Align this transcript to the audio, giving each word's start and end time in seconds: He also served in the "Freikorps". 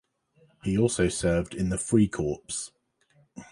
He 0.63 0.79
also 0.79 1.09
served 1.09 1.53
in 1.53 1.69
the 1.69 1.75
"Freikorps". 1.75 2.71